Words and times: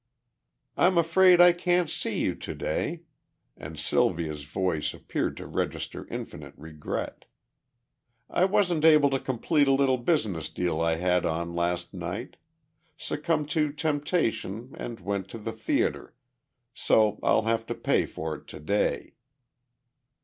"I'm 0.75 0.97
afraid 0.97 1.39
I 1.39 1.51
can't 1.51 1.87
see 1.87 2.17
you 2.21 2.33
to 2.33 2.55
day," 2.55 3.03
and 3.55 3.77
Sylvia's 3.77 4.45
voice 4.45 4.95
appeared 4.95 5.37
to 5.37 5.45
register 5.45 6.07
infinite 6.07 6.55
regret. 6.57 7.25
"I 8.27 8.45
wasn't 8.45 8.83
able 8.83 9.11
to 9.11 9.19
complete 9.19 9.67
a 9.67 9.71
little 9.73 9.99
business 9.99 10.49
deal 10.49 10.81
I 10.81 10.95
had 10.95 11.23
on 11.23 11.53
last 11.53 11.93
night 11.93 12.37
succumbed 12.97 13.49
to 13.49 13.71
temptation 13.71 14.73
and 14.75 14.99
went 14.99 15.27
to 15.29 15.37
the 15.37 15.51
theater, 15.51 16.15
so 16.73 17.19
I'll 17.21 17.43
have 17.43 17.67
to 17.67 17.75
pay 17.75 18.07
for 18.07 18.33
it 18.33 18.47
to 18.47 18.59
day." 18.59 19.13